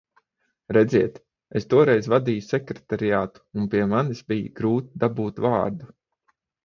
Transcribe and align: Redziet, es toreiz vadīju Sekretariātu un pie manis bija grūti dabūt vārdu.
Redziet, 0.75 1.17
es 1.59 1.67
toreiz 1.73 2.09
vadīju 2.13 2.45
Sekretariātu 2.47 3.43
un 3.63 3.67
pie 3.75 3.85
manis 3.93 4.25
bija 4.33 4.55
grūti 4.61 5.03
dabūt 5.05 5.43
vārdu. 5.49 5.93